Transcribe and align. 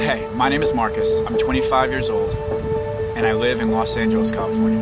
Hey, 0.00 0.26
my 0.34 0.48
name 0.48 0.62
is 0.62 0.72
Marcus. 0.72 1.20
I'm 1.26 1.36
25 1.36 1.90
years 1.90 2.08
old, 2.08 2.34
and 3.16 3.26
I 3.26 3.34
live 3.34 3.60
in 3.60 3.70
Los 3.70 3.98
Angeles, 3.98 4.30
California. 4.30 4.80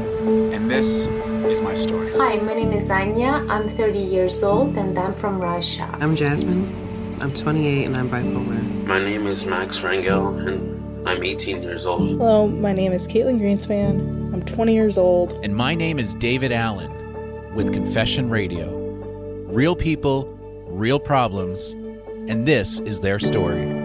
And 0.54 0.70
this 0.70 1.08
is 1.50 1.60
my 1.60 1.74
story. 1.74 2.12
Hi, 2.12 2.36
my 2.36 2.54
name 2.54 2.72
is 2.72 2.88
Anya. 2.88 3.44
I'm 3.48 3.68
30 3.68 3.98
years 3.98 4.44
old, 4.44 4.76
and 4.76 4.96
I'm 4.96 5.14
from 5.16 5.40
Russia. 5.40 5.92
I'm 6.00 6.14
Jasmine. 6.14 6.72
I'm 7.20 7.34
28 7.34 7.86
and 7.86 7.96
I'm 7.96 8.08
bipolar. 8.08 8.86
My 8.86 9.00
name 9.00 9.26
is 9.26 9.44
Max 9.44 9.80
Rangel, 9.80 10.46
and 10.46 11.08
I'm 11.08 11.20
18 11.24 11.64
years 11.64 11.84
old. 11.84 12.10
Hello, 12.10 12.46
my 12.46 12.72
name 12.72 12.92
is 12.92 13.08
Caitlin 13.08 13.40
Greenspan. 13.40 14.32
I'm 14.32 14.44
20 14.44 14.72
years 14.72 14.96
old. 14.98 15.32
And 15.42 15.56
my 15.56 15.74
name 15.74 15.98
is 15.98 16.14
David 16.14 16.52
Allen 16.52 17.54
with 17.56 17.72
Confession 17.72 18.30
Radio. 18.30 18.72
Real 19.48 19.74
people, 19.74 20.32
real 20.68 21.00
problems, 21.00 21.72
and 22.28 22.46
this 22.46 22.78
is 22.80 23.00
their 23.00 23.18
story. 23.18 23.77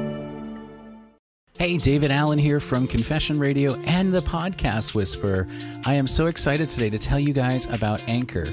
Hey, 1.64 1.78
David 1.78 2.12
Allen 2.12 2.40
here 2.40 2.60
from 2.60 2.86
Confession 2.86 3.40
Radio 3.40 3.76
and 3.86 4.14
the 4.14 4.20
Podcast 4.20 4.94
Whisperer. 4.94 5.48
I 5.86 5.94
am 5.94 6.08
so 6.08 6.28
excited 6.28 6.70
today 6.70 6.90
to 6.90 7.00
tell 7.00 7.18
you 7.18 7.32
guys 7.32 7.68
about 7.68 8.04
Anchor. 8.10 8.48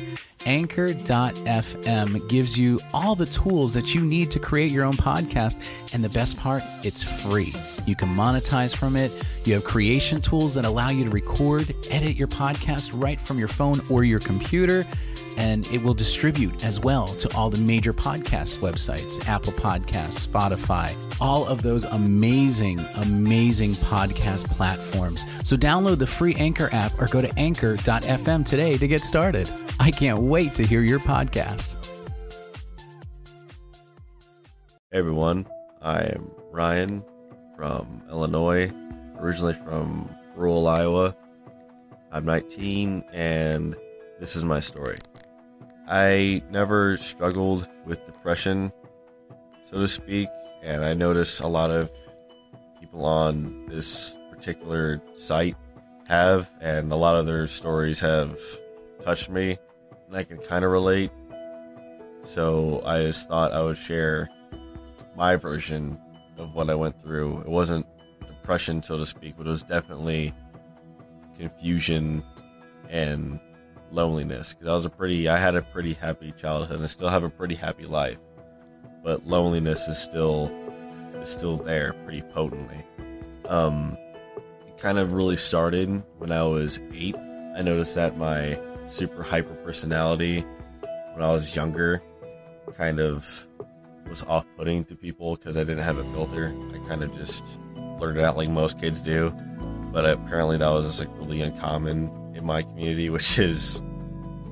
Anchor.fm 0.46 2.28
gives 2.28 2.56
you 2.56 2.80
all 2.94 3.16
the 3.16 3.26
tools 3.26 3.74
that 3.74 3.96
you 3.96 4.02
need 4.02 4.30
to 4.30 4.38
create 4.38 4.70
your 4.70 4.84
own 4.84 4.96
podcast. 4.96 5.58
And 5.92 6.04
the 6.04 6.08
best 6.10 6.38
part, 6.38 6.62
it's 6.84 7.02
free. 7.02 7.52
You 7.86 7.96
can 7.96 8.08
monetize 8.08 8.74
from 8.74 8.96
it. 8.96 9.12
You 9.44 9.54
have 9.54 9.64
creation 9.64 10.20
tools 10.20 10.54
that 10.54 10.64
allow 10.64 10.90
you 10.90 11.04
to 11.04 11.10
record, 11.10 11.74
edit 11.90 12.16
your 12.16 12.28
podcast 12.28 12.90
right 12.94 13.20
from 13.20 13.38
your 13.38 13.48
phone 13.48 13.80
or 13.90 14.04
your 14.04 14.20
computer 14.20 14.86
and 15.36 15.66
it 15.68 15.82
will 15.82 15.94
distribute 15.94 16.64
as 16.64 16.80
well 16.80 17.06
to 17.06 17.34
all 17.34 17.48
the 17.50 17.58
major 17.58 17.92
podcast 17.92 18.58
websites 18.58 19.26
Apple 19.26 19.52
Podcasts, 19.54 20.26
Spotify, 20.26 20.94
all 21.20 21.46
of 21.46 21.62
those 21.62 21.84
amazing, 21.84 22.78
amazing 22.96 23.70
podcast 23.72 24.44
platforms. 24.46 25.24
So 25.44 25.56
download 25.56 25.98
the 25.98 26.06
free 26.06 26.34
Anchor 26.34 26.68
app 26.72 27.00
or 27.00 27.06
go 27.06 27.20
to 27.20 27.38
anchor.fm 27.38 28.44
today 28.44 28.76
to 28.76 28.86
get 28.86 29.02
started. 29.02 29.50
I 29.78 29.90
can't 29.90 30.18
wait 30.18 30.54
to 30.54 30.66
hear 30.66 30.82
your 30.82 31.00
podcast. 31.00 31.76
Hey 34.90 34.98
everyone, 34.98 35.46
I 35.80 36.02
am 36.02 36.30
Ryan 36.50 37.04
from 37.60 38.00
Illinois, 38.10 38.70
originally 39.18 39.52
from 39.52 40.08
rural 40.34 40.66
Iowa. 40.66 41.14
I'm 42.10 42.24
19 42.24 43.04
and 43.12 43.76
this 44.18 44.34
is 44.34 44.44
my 44.44 44.60
story. 44.60 44.96
I 45.86 46.42
never 46.50 46.96
struggled 46.96 47.68
with 47.84 48.06
depression, 48.06 48.72
so 49.70 49.76
to 49.76 49.86
speak, 49.86 50.30
and 50.62 50.82
I 50.82 50.94
notice 50.94 51.40
a 51.40 51.48
lot 51.48 51.70
of 51.70 51.90
people 52.80 53.04
on 53.04 53.66
this 53.66 54.16
particular 54.30 55.02
site 55.18 55.56
have, 56.08 56.50
and 56.62 56.90
a 56.90 56.96
lot 56.96 57.14
of 57.14 57.26
their 57.26 57.46
stories 57.46 58.00
have 58.00 58.38
touched 59.04 59.28
me, 59.28 59.58
and 60.06 60.16
I 60.16 60.24
can 60.24 60.38
kind 60.38 60.64
of 60.64 60.70
relate. 60.70 61.10
So 62.22 62.80
I 62.86 63.02
just 63.02 63.28
thought 63.28 63.52
I 63.52 63.60
would 63.60 63.76
share 63.76 64.30
my 65.14 65.36
version 65.36 66.00
of 66.40 66.54
what 66.54 66.70
I 66.70 66.74
went 66.74 67.00
through. 67.02 67.40
It 67.40 67.48
wasn't 67.48 67.86
depression, 68.20 68.82
so 68.82 68.98
to 68.98 69.06
speak, 69.06 69.36
but 69.36 69.46
it 69.46 69.50
was 69.50 69.62
definitely 69.62 70.32
confusion 71.38 72.22
and 72.88 73.38
loneliness 73.92 74.54
because 74.54 74.68
I 74.68 74.74
was 74.74 74.84
a 74.86 74.90
pretty, 74.90 75.28
I 75.28 75.36
had 75.36 75.54
a 75.54 75.62
pretty 75.62 75.94
happy 75.94 76.32
childhood 76.32 76.76
and 76.76 76.84
I 76.84 76.86
still 76.86 77.08
have 77.08 77.24
a 77.24 77.30
pretty 77.30 77.54
happy 77.54 77.86
life, 77.86 78.18
but 79.04 79.26
loneliness 79.26 79.86
is 79.88 79.98
still 79.98 80.50
is 81.22 81.30
still 81.30 81.56
there 81.56 81.92
pretty 82.04 82.22
potently. 82.22 82.82
Um, 83.48 83.96
it 84.66 84.78
kind 84.78 84.98
of 84.98 85.12
really 85.12 85.36
started 85.36 86.02
when 86.18 86.32
I 86.32 86.42
was 86.44 86.80
eight. 86.94 87.16
I 87.56 87.62
noticed 87.62 87.94
that 87.94 88.16
my 88.16 88.58
super 88.88 89.22
hyper 89.22 89.54
personality 89.56 90.44
when 91.14 91.22
I 91.22 91.32
was 91.32 91.54
younger 91.54 92.02
kind 92.76 93.00
of 93.00 93.46
was 94.10 94.24
off 94.24 94.44
putting 94.56 94.84
to 94.86 94.96
people 94.96 95.36
because 95.36 95.56
I 95.56 95.60
didn't 95.60 95.84
have 95.84 95.96
a 95.96 96.04
filter. 96.12 96.52
I 96.74 96.88
kind 96.88 97.04
of 97.04 97.16
just 97.16 97.44
blurted 97.96 98.22
out 98.22 98.36
like 98.36 98.50
most 98.50 98.80
kids 98.80 99.00
do. 99.00 99.30
But 99.92 100.04
apparently 100.04 100.58
that 100.58 100.68
was 100.68 100.84
just 100.84 100.98
like 100.98 101.08
really 101.16 101.40
uncommon 101.40 102.10
in 102.34 102.44
my 102.44 102.62
community, 102.62 103.08
which 103.10 103.38
is, 103.38 103.80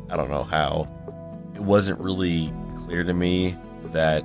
I 0.08 0.16
don't 0.16 0.30
know 0.30 0.44
how. 0.44 0.88
It 1.54 1.60
wasn't 1.60 2.00
really 2.00 2.52
clear 2.84 3.02
to 3.02 3.12
me 3.12 3.56
that 3.86 4.24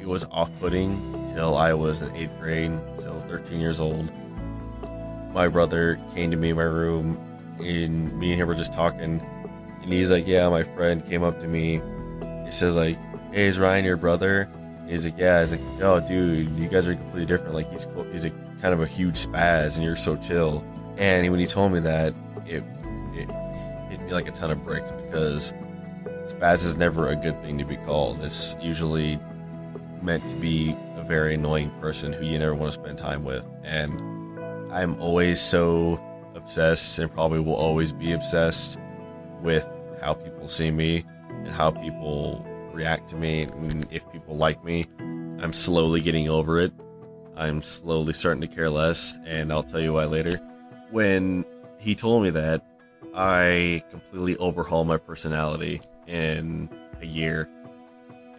it 0.00 0.06
was 0.06 0.24
off 0.32 0.50
putting 0.58 1.26
till 1.32 1.56
I 1.56 1.72
was 1.72 2.02
in 2.02 2.14
eighth 2.16 2.36
grade, 2.40 2.72
so 2.98 3.22
13 3.28 3.60
years 3.60 3.80
old. 3.80 4.10
My 5.32 5.46
brother 5.46 6.00
came 6.14 6.32
to 6.32 6.36
me 6.36 6.50
in 6.50 6.56
my 6.56 6.62
room, 6.64 7.16
and 7.58 8.18
me 8.18 8.32
and 8.32 8.40
him 8.40 8.48
were 8.48 8.54
just 8.56 8.72
talking. 8.72 9.20
And 9.82 9.92
he's 9.92 10.10
like, 10.10 10.26
Yeah, 10.26 10.48
my 10.48 10.64
friend 10.64 11.06
came 11.06 11.22
up 11.22 11.40
to 11.40 11.46
me. 11.46 11.80
He 12.44 12.50
says, 12.50 12.74
like, 12.74 12.98
Hey, 13.32 13.46
is 13.46 13.58
Ryan 13.58 13.84
your 13.84 13.96
brother? 13.96 14.48
He's 14.88 15.04
like, 15.04 15.18
Yeah. 15.18 15.42
He's 15.42 15.52
like, 15.52 15.60
Oh, 15.80 16.00
dude, 16.00 16.50
you 16.50 16.68
guys 16.68 16.86
are 16.86 16.94
completely 16.94 17.26
different. 17.26 17.54
Like, 17.54 17.70
he's 17.70 17.86
he's 18.12 18.24
a 18.24 18.30
kind 18.60 18.74
of 18.74 18.80
a 18.80 18.86
huge 18.86 19.26
spaz, 19.26 19.76
and 19.76 19.84
you're 19.84 19.96
so 19.96 20.16
chill. 20.16 20.64
And 20.96 21.30
when 21.30 21.40
he 21.40 21.46
told 21.46 21.72
me 21.72 21.80
that, 21.80 22.14
it 22.46 22.64
it 23.14 23.30
hit 23.90 24.00
me 24.02 24.12
like 24.12 24.28
a 24.28 24.32
ton 24.32 24.50
of 24.50 24.64
bricks 24.64 24.90
because 24.90 25.52
spaz 26.26 26.64
is 26.64 26.76
never 26.76 27.08
a 27.08 27.16
good 27.16 27.40
thing 27.42 27.58
to 27.58 27.64
be 27.64 27.76
called. 27.76 28.20
It's 28.22 28.56
usually 28.60 29.18
meant 30.02 30.28
to 30.28 30.34
be 30.36 30.76
a 30.96 31.04
very 31.04 31.34
annoying 31.34 31.70
person 31.80 32.12
who 32.12 32.24
you 32.24 32.38
never 32.38 32.54
want 32.54 32.72
to 32.72 32.80
spend 32.80 32.98
time 32.98 33.24
with. 33.24 33.44
And 33.62 34.00
I'm 34.72 35.00
always 35.00 35.40
so 35.40 36.00
obsessed 36.34 36.98
and 36.98 37.12
probably 37.12 37.40
will 37.40 37.54
always 37.54 37.92
be 37.92 38.12
obsessed 38.12 38.76
with 39.42 39.68
how 40.00 40.14
people 40.14 40.48
see 40.48 40.70
me 40.70 41.04
and 41.28 41.48
how 41.48 41.70
people 41.70 42.44
react 42.72 43.10
to 43.10 43.16
me 43.16 43.42
and 43.42 43.86
if 43.92 44.10
people 44.12 44.36
like 44.36 44.64
me. 44.64 44.84
I'm 44.98 45.52
slowly 45.52 46.00
getting 46.00 46.28
over 46.28 46.60
it. 46.60 46.72
I'm 47.36 47.62
slowly 47.62 48.12
starting 48.12 48.42
to 48.42 48.46
care 48.46 48.68
less, 48.68 49.14
and 49.24 49.52
I'll 49.52 49.62
tell 49.62 49.80
you 49.80 49.94
why 49.94 50.04
later. 50.04 50.38
When 50.90 51.44
he 51.78 51.94
told 51.94 52.22
me 52.22 52.30
that, 52.30 52.62
I 53.14 53.82
completely 53.90 54.36
overhauled 54.36 54.86
my 54.86 54.98
personality 54.98 55.80
in 56.06 56.68
a 57.00 57.06
year. 57.06 57.48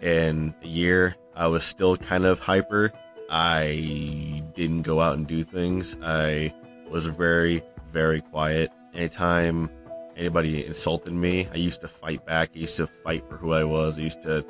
In 0.02 0.54
a 0.64 0.68
year, 0.68 1.16
I 1.36 1.48
was 1.48 1.64
still 1.64 1.98
kind 1.98 2.26
of 2.26 2.40
hyper. 2.40 2.92
I 3.30 4.44
didn't 4.54 4.84
go 4.84 5.00
out 5.00 5.18
and 5.18 5.26
do 5.26 5.44
things. 5.44 5.96
I 6.04 6.54
was 6.90 7.06
very, 7.06 7.64
very 7.92 8.22
quiet. 8.22 8.72
Anytime 8.94 9.70
anybody 10.16 10.66
insulted 10.66 11.14
me, 11.14 11.48
I 11.54 11.58
used 11.58 11.82
to 11.82 11.88
fight 11.88 12.26
back. 12.26 12.52
I 12.56 12.60
used 12.60 12.78
to 12.78 12.88
fight 13.04 13.28
for 13.30 13.38
who 13.38 13.54
I 13.54 13.64
was. 13.64 13.98
I 13.98 14.02
used 14.02 14.22
to 14.24 14.46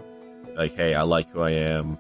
like, 0.56 0.76
hey, 0.76 0.96
I 0.96 1.04
like 1.04 1.30
who 1.32 1.42
I 1.42 1.52
am, 1.52 1.98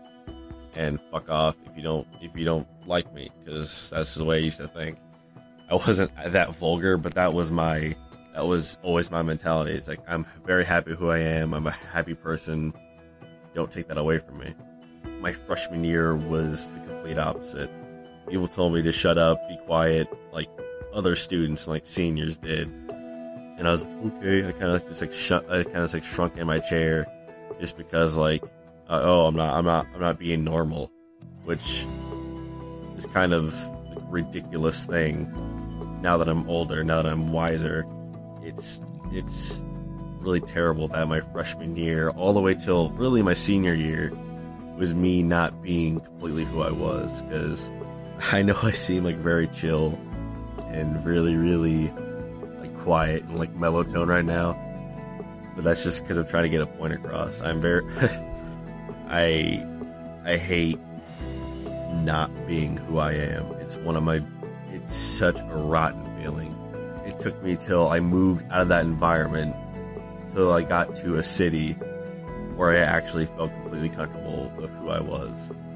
and 0.75 0.99
fuck 1.11 1.29
off 1.29 1.55
if 1.65 1.75
you 1.75 1.83
don't 1.83 2.07
if 2.21 2.35
you 2.37 2.45
don't 2.45 2.67
like 2.87 3.13
me, 3.13 3.29
because 3.39 3.89
that's 3.89 4.15
the 4.15 4.25
way 4.25 4.37
I 4.37 4.41
used 4.41 4.57
to 4.57 4.67
think. 4.67 4.97
I 5.69 5.75
wasn't 5.75 6.11
that 6.15 6.55
vulgar, 6.55 6.97
but 6.97 7.15
that 7.15 7.33
was 7.33 7.51
my 7.51 7.95
that 8.33 8.45
was 8.45 8.77
always 8.83 9.11
my 9.11 9.21
mentality. 9.21 9.73
It's 9.73 9.87
like 9.87 9.99
I'm 10.07 10.25
very 10.45 10.65
happy 10.65 10.95
who 10.95 11.09
I 11.09 11.19
am. 11.19 11.53
I'm 11.53 11.67
a 11.67 11.71
happy 11.71 12.13
person. 12.13 12.73
Don't 13.53 13.71
take 13.71 13.87
that 13.87 13.97
away 13.97 14.19
from 14.19 14.39
me. 14.39 14.53
My 15.19 15.33
freshman 15.33 15.83
year 15.83 16.15
was 16.15 16.69
the 16.69 16.79
complete 16.79 17.17
opposite. 17.17 17.69
People 18.29 18.47
told 18.47 18.73
me 18.73 18.81
to 18.81 18.91
shut 18.91 19.17
up, 19.17 19.47
be 19.49 19.57
quiet, 19.65 20.07
like 20.31 20.47
other 20.93 21.15
students, 21.15 21.67
like 21.67 21.85
seniors 21.85 22.37
did. 22.37 22.71
And 23.61 23.67
I 23.67 23.73
was 23.73 23.85
okay. 23.85 24.47
I 24.47 24.53
kind 24.53 24.71
of 24.71 24.87
just 24.87 25.01
like 25.01 25.13
shut. 25.13 25.47
I 25.47 25.61
kind 25.61 25.77
of 25.77 25.93
like 25.93 26.03
shrunk 26.03 26.35
in 26.35 26.47
my 26.47 26.57
chair, 26.57 27.05
just 27.59 27.77
because 27.77 28.17
like, 28.17 28.41
uh, 28.89 29.01
oh, 29.03 29.27
I'm 29.27 29.35
not, 29.35 29.55
I'm 29.55 29.65
not, 29.65 29.85
I'm 29.93 30.01
not 30.01 30.17
being 30.17 30.43
normal, 30.43 30.91
which 31.43 31.85
is 32.97 33.05
kind 33.13 33.33
of 33.33 33.55
ridiculous 34.11 34.87
thing. 34.87 35.31
Now 36.01 36.17
that 36.17 36.27
I'm 36.27 36.49
older, 36.49 36.83
now 36.83 37.03
that 37.03 37.11
I'm 37.11 37.27
wiser, 37.31 37.85
it's 38.41 38.81
it's 39.11 39.61
really 40.21 40.41
terrible 40.41 40.87
that 40.87 41.07
my 41.07 41.21
freshman 41.21 41.75
year, 41.75 42.09
all 42.09 42.33
the 42.33 42.41
way 42.41 42.55
till 42.55 42.89
really 42.93 43.21
my 43.21 43.35
senior 43.35 43.75
year, 43.75 44.11
was 44.75 44.95
me 44.95 45.21
not 45.21 45.61
being 45.61 45.99
completely 45.99 46.45
who 46.45 46.63
I 46.63 46.71
was. 46.71 47.21
Because 47.21 47.69
I 48.31 48.41
know 48.41 48.57
I 48.63 48.71
seem 48.71 49.03
like 49.03 49.17
very 49.17 49.45
chill 49.49 49.99
and 50.71 51.05
really, 51.05 51.35
really 51.35 51.89
like 51.89 52.10
quiet 52.81 53.23
and 53.23 53.37
like 53.37 53.53
mellow 53.55 53.83
tone 53.83 54.07
right 54.07 54.25
now, 54.25 54.53
but 55.55 55.63
that's 55.63 55.83
just 55.83 56.01
because 56.01 56.17
I'm 56.17 56.27
trying 56.27 56.43
to 56.43 56.49
get 56.49 56.61
a 56.61 56.67
point 56.67 56.93
across. 56.93 57.41
I'm 57.41 57.61
very, 57.61 57.83
I, 59.07 59.65
I 60.25 60.37
hate 60.37 60.79
not 61.93 62.31
being 62.47 62.77
who 62.77 62.97
I 62.97 63.13
am. 63.13 63.51
It's 63.53 63.75
one 63.77 63.95
of 63.95 64.03
my, 64.03 64.21
it's 64.71 64.95
such 64.95 65.39
a 65.39 65.55
rotten 65.55 66.03
feeling. 66.21 66.57
It 67.05 67.19
took 67.19 67.41
me 67.43 67.55
till 67.55 67.89
I 67.89 67.99
moved 67.99 68.43
out 68.51 68.61
of 68.61 68.67
that 68.69 68.85
environment 68.85 69.55
till 70.33 70.51
I 70.51 70.63
got 70.63 70.95
to 70.97 71.17
a 71.17 71.23
city 71.23 71.73
where 72.55 72.71
I 72.71 72.79
actually 72.79 73.25
felt 73.25 73.51
completely 73.61 73.89
comfortable 73.89 74.51
with 74.55 74.69
who 74.71 74.89
I 74.89 75.01
was. 75.01 75.31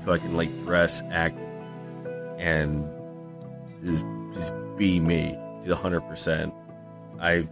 So 0.05 0.11
I 0.11 0.17
can 0.17 0.33
like 0.33 0.49
dress, 0.63 1.01
act 1.11 1.37
and 2.37 2.87
just, 3.83 4.03
just 4.33 4.53
be 4.77 4.99
me 4.99 5.37
to 5.65 5.75
100%. 5.75 6.53
I 7.19 7.47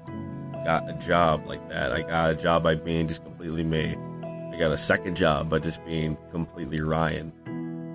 got 0.64 0.90
a 0.90 0.94
job 0.94 1.46
like 1.48 1.68
that. 1.70 1.92
I 1.92 2.02
got 2.02 2.32
a 2.32 2.36
job 2.36 2.64
by 2.64 2.76
being 2.76 3.08
just 3.08 3.24
completely 3.24 3.64
me. 3.64 3.96
I 4.54 4.58
got 4.58 4.72
a 4.72 4.78
second 4.78 5.16
job 5.16 5.50
by 5.50 5.60
just 5.60 5.84
being 5.86 6.18
completely 6.32 6.82
Ryan 6.84 7.32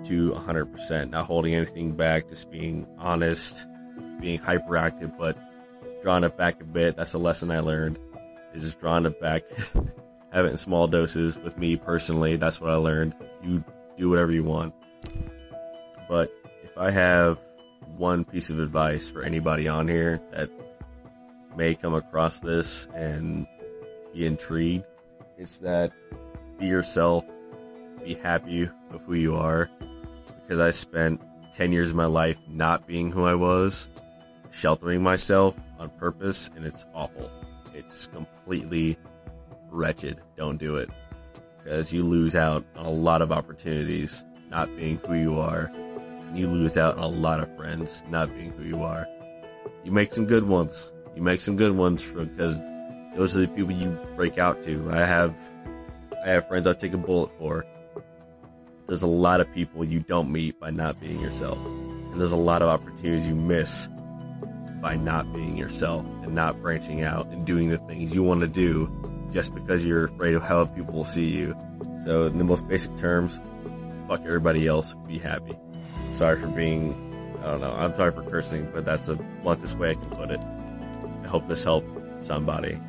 to 0.05 0.31
100%, 0.31 1.09
not 1.11 1.25
holding 1.25 1.55
anything 1.55 1.93
back, 1.93 2.29
just 2.29 2.51
being 2.51 2.85
honest, 2.97 3.65
being 4.19 4.39
hyperactive, 4.39 5.17
but 5.17 5.37
drawing 6.01 6.23
it 6.23 6.37
back 6.37 6.61
a 6.61 6.65
bit. 6.65 6.95
That's 6.97 7.13
a 7.13 7.17
lesson 7.17 7.51
I 7.51 7.59
learned. 7.59 7.99
Is 8.53 8.63
just 8.63 8.79
drawing 8.79 9.05
it 9.05 9.21
back, 9.21 9.43
have 10.33 10.45
it 10.45 10.49
in 10.49 10.57
small 10.57 10.87
doses. 10.87 11.37
With 11.37 11.57
me 11.57 11.75
personally, 11.75 12.35
that's 12.35 12.59
what 12.59 12.71
I 12.71 12.75
learned. 12.75 13.13
You 13.43 13.63
do 13.97 14.09
whatever 14.09 14.31
you 14.31 14.43
want. 14.43 14.73
But 16.07 16.31
if 16.63 16.75
I 16.77 16.89
have 16.89 17.37
one 17.97 18.25
piece 18.25 18.49
of 18.49 18.59
advice 18.59 19.07
for 19.07 19.21
anybody 19.21 19.67
on 19.67 19.87
here 19.87 20.21
that 20.31 20.49
may 21.55 21.75
come 21.75 21.93
across 21.93 22.39
this 22.39 22.87
and 22.95 23.47
be 24.13 24.25
intrigued, 24.25 24.85
it's 25.37 25.57
that 25.57 25.91
be 26.57 26.65
yourself, 26.67 27.25
be 28.03 28.13
happy 28.15 28.69
with 28.91 29.01
who 29.03 29.13
you 29.15 29.35
are. 29.35 29.69
Because 30.41 30.59
I 30.59 30.71
spent 30.71 31.21
10 31.53 31.71
years 31.71 31.91
of 31.91 31.95
my 31.95 32.05
life 32.05 32.37
not 32.47 32.87
being 32.87 33.11
who 33.11 33.25
I 33.25 33.35
was, 33.35 33.87
sheltering 34.51 35.01
myself 35.01 35.55
on 35.79 35.89
purpose, 35.91 36.49
and 36.55 36.65
it's 36.65 36.85
awful. 36.93 37.29
It's 37.73 38.07
completely 38.07 38.97
wretched. 39.69 40.21
Don't 40.35 40.57
do 40.57 40.77
it. 40.77 40.89
Because 41.57 41.93
you 41.93 42.03
lose 42.03 42.35
out 42.35 42.65
on 42.75 42.85
a 42.85 42.91
lot 42.91 43.21
of 43.21 43.31
opportunities 43.31 44.23
not 44.49 44.75
being 44.75 44.97
who 45.05 45.13
you 45.13 45.39
are. 45.39 45.71
You 46.33 46.47
lose 46.47 46.77
out 46.77 46.97
on 46.97 47.03
a 47.03 47.07
lot 47.07 47.39
of 47.39 47.55
friends 47.55 48.01
not 48.09 48.33
being 48.35 48.51
who 48.51 48.63
you 48.63 48.83
are. 48.83 49.07
You 49.83 49.91
make 49.91 50.11
some 50.11 50.25
good 50.25 50.47
ones. 50.47 50.91
You 51.15 51.21
make 51.21 51.41
some 51.41 51.55
good 51.55 51.75
ones 51.75 52.03
because 52.05 52.59
those 53.15 53.35
are 53.35 53.39
the 53.39 53.47
people 53.47 53.71
you 53.71 53.97
break 54.15 54.37
out 54.37 54.63
to. 54.63 54.89
I 54.91 55.05
have 55.05 55.35
I 56.25 56.29
have 56.29 56.47
friends 56.47 56.67
I'll 56.67 56.75
take 56.75 56.93
a 56.93 56.97
bullet 56.97 57.31
for. 57.37 57.65
There's 58.87 59.01
a 59.01 59.07
lot 59.07 59.39
of 59.39 59.51
people 59.53 59.85
you 59.85 59.99
don't 59.99 60.31
meet 60.31 60.59
by 60.59 60.71
not 60.71 60.99
being 60.99 61.19
yourself. 61.19 61.57
And 61.65 62.19
there's 62.19 62.31
a 62.31 62.37
lot 62.37 62.61
of 62.61 62.69
opportunities 62.69 63.25
you 63.27 63.35
miss 63.35 63.87
by 64.81 64.95
not 64.95 65.31
being 65.33 65.57
yourself 65.57 66.05
and 66.23 66.33
not 66.33 66.61
branching 66.61 67.03
out 67.03 67.27
and 67.27 67.45
doing 67.45 67.69
the 67.69 67.77
things 67.79 68.13
you 68.13 68.23
want 68.23 68.41
to 68.41 68.47
do 68.47 68.89
just 69.31 69.53
because 69.53 69.85
you're 69.85 70.05
afraid 70.05 70.33
of 70.33 70.41
how 70.41 70.65
people 70.65 70.93
will 70.93 71.05
see 71.05 71.25
you. 71.25 71.55
So, 72.03 72.23
in 72.23 72.37
the 72.37 72.43
most 72.43 72.67
basic 72.67 72.95
terms, 72.97 73.39
fuck 74.07 74.21
everybody 74.21 74.67
else, 74.67 74.95
be 75.07 75.19
happy. 75.19 75.57
Sorry 76.13 76.39
for 76.39 76.47
being, 76.47 76.93
I 77.41 77.51
don't 77.51 77.61
know, 77.61 77.71
I'm 77.71 77.93
sorry 77.95 78.11
for 78.11 78.23
cursing, 78.23 78.69
but 78.73 78.85
that's 78.85 79.05
the 79.07 79.15
bluntest 79.43 79.77
way 79.77 79.91
I 79.91 79.93
can 79.95 80.11
put 80.11 80.31
it. 80.31 80.43
I 81.29 81.31
hope 81.31 81.47
this 81.47 81.63
helped 81.63 82.25
somebody. 82.25 82.79